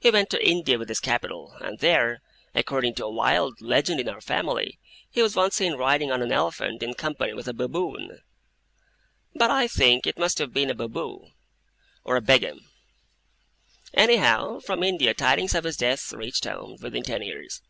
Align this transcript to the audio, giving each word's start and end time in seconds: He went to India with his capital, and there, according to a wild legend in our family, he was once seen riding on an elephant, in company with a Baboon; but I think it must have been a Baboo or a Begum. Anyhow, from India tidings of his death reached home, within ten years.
He 0.00 0.10
went 0.10 0.30
to 0.30 0.44
India 0.44 0.76
with 0.78 0.88
his 0.88 0.98
capital, 0.98 1.54
and 1.60 1.78
there, 1.78 2.20
according 2.56 2.96
to 2.96 3.04
a 3.04 3.08
wild 3.12 3.60
legend 3.60 4.00
in 4.00 4.08
our 4.08 4.20
family, 4.20 4.80
he 5.08 5.22
was 5.22 5.36
once 5.36 5.54
seen 5.54 5.74
riding 5.74 6.10
on 6.10 6.22
an 6.22 6.32
elephant, 6.32 6.82
in 6.82 6.94
company 6.94 7.34
with 7.34 7.46
a 7.46 7.52
Baboon; 7.54 8.18
but 9.32 9.52
I 9.52 9.68
think 9.68 10.08
it 10.08 10.18
must 10.18 10.38
have 10.38 10.52
been 10.52 10.70
a 10.70 10.74
Baboo 10.74 11.28
or 12.02 12.16
a 12.16 12.20
Begum. 12.20 12.68
Anyhow, 13.96 14.58
from 14.58 14.82
India 14.82 15.14
tidings 15.14 15.54
of 15.54 15.62
his 15.62 15.76
death 15.76 16.12
reached 16.12 16.46
home, 16.46 16.76
within 16.80 17.04
ten 17.04 17.22
years. 17.22 17.62